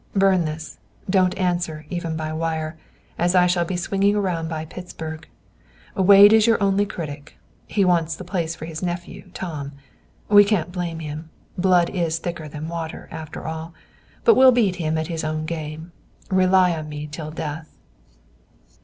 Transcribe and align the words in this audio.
Burn 0.15 0.45
this; 0.45 0.79
don't 1.07 1.37
answer, 1.37 1.85
even 1.91 2.17
by 2.17 2.33
wire, 2.33 2.75
as 3.19 3.35
I 3.35 3.45
shall 3.45 3.65
be 3.65 3.77
swinging 3.77 4.15
around 4.15 4.47
by 4.47 4.65
Pittsburg. 4.65 5.27
Wade 5.95 6.33
is 6.33 6.47
your 6.47 6.57
only 6.59 6.87
critic. 6.87 7.37
He 7.67 7.85
wants 7.85 8.15
the 8.15 8.23
place 8.23 8.55
for 8.55 8.65
his 8.65 8.81
nephew, 8.81 9.29
Tom. 9.35 9.73
We 10.27 10.43
can't 10.43 10.71
blame 10.71 11.01
him. 11.01 11.29
Blood 11.55 11.91
is 11.91 12.17
thicker 12.17 12.47
than 12.47 12.67
water, 12.67 13.09
after 13.11 13.45
all; 13.45 13.75
but 14.23 14.33
we'll 14.33 14.51
beat 14.51 14.77
him 14.77 14.97
at 14.97 15.05
his 15.05 15.23
own 15.23 15.45
game. 15.45 15.91
Rely 16.31 16.75
on 16.75 16.89
me 16.89 17.05
till 17.05 17.29
death." 17.29 17.77